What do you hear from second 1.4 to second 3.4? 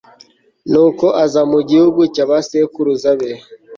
mu gihugu cy'abasekuruza be